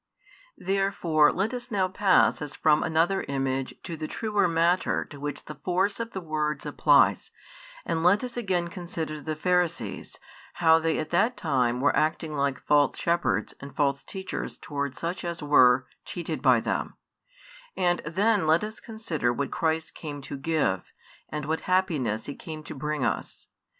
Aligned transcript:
Therefore 0.57 1.31
let 1.31 1.53
us 1.53 1.69
now 1.69 1.87
pass 1.87 2.41
as 2.41 2.55
from 2.55 2.81
another 2.81 3.21
image 3.27 3.75
to 3.83 3.95
the 3.95 4.07
truer 4.07 4.47
matter 4.47 5.05
to 5.05 5.19
which 5.19 5.45
the 5.45 5.53
force 5.53 5.99
of 5.99 6.09
the 6.11 6.19
words 6.21 6.65
applies, 6.65 7.29
and 7.85 8.01
let 8.03 8.23
us 8.23 8.35
again 8.35 8.69
consider 8.69 9.21
the 9.21 9.35
Pharisees, 9.35 10.17
how 10.53 10.79
they 10.79 10.97
at 10.97 11.11
that 11.11 11.37
time 11.37 11.81
were 11.81 11.95
acting 11.95 12.33
like 12.35 12.65
false 12.65 12.97
shepherds 12.97 13.53
and 13.59 13.75
false 13.75 14.03
teachers 14.03 14.57
towards 14.57 14.97
such 14.97 15.23
as 15.23 15.43
were, 15.43 15.85
cheated 16.03 16.41
by 16.41 16.59
them; 16.61 16.95
and 17.77 17.99
then 18.03 18.47
let 18.47 18.63
us 18.63 18.79
consider 18.79 19.31
what 19.31 19.51
Christ 19.51 19.93
came 19.93 20.19
to 20.23 20.35
give, 20.35 20.81
and 21.29 21.45
what 21.45 21.59
happiness 21.69 22.25
He 22.25 22.33
came 22.33 22.63
to 22.63 22.73
bring 22.73 23.05
us. 23.05 23.49